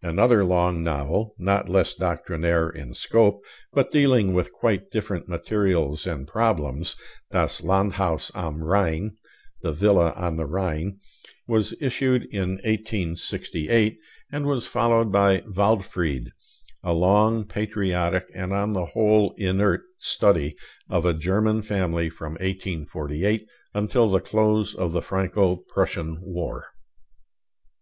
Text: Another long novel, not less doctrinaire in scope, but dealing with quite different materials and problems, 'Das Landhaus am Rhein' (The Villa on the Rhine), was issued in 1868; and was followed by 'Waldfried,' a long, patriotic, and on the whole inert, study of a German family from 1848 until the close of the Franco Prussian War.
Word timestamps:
Another 0.00 0.46
long 0.46 0.82
novel, 0.82 1.34
not 1.38 1.68
less 1.68 1.92
doctrinaire 1.92 2.70
in 2.70 2.94
scope, 2.94 3.44
but 3.70 3.92
dealing 3.92 4.32
with 4.32 4.50
quite 4.50 4.90
different 4.90 5.28
materials 5.28 6.06
and 6.06 6.26
problems, 6.26 6.96
'Das 7.32 7.60
Landhaus 7.62 8.30
am 8.34 8.64
Rhein' 8.64 9.14
(The 9.60 9.72
Villa 9.74 10.14
on 10.16 10.38
the 10.38 10.46
Rhine), 10.46 11.00
was 11.46 11.74
issued 11.82 12.24
in 12.32 12.52
1868; 12.64 13.98
and 14.32 14.46
was 14.46 14.66
followed 14.66 15.12
by 15.12 15.42
'Waldfried,' 15.42 16.30
a 16.82 16.94
long, 16.94 17.44
patriotic, 17.46 18.24
and 18.34 18.54
on 18.54 18.72
the 18.72 18.86
whole 18.86 19.34
inert, 19.36 19.82
study 19.98 20.56
of 20.88 21.04
a 21.04 21.12
German 21.12 21.60
family 21.60 22.08
from 22.08 22.36
1848 22.36 23.46
until 23.74 24.08
the 24.10 24.20
close 24.20 24.74
of 24.74 24.92
the 24.92 25.02
Franco 25.02 25.56
Prussian 25.56 26.22
War. 26.22 26.68